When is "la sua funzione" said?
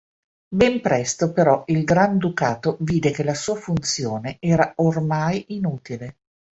3.23-4.37